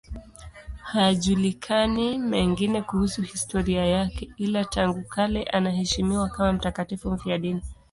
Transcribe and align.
Hayajulikani 0.83 2.17
mengine 2.17 2.81
kuhusu 2.81 3.21
historia 3.21 3.85
yake, 3.85 4.29
ila 4.37 4.65
tangu 4.65 5.01
kale 5.03 5.43
anaheshimiwa 5.43 6.29
kama 6.29 6.53
mtakatifu 6.53 7.11
mfiadini. 7.11 7.61